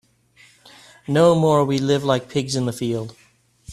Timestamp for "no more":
1.07-1.63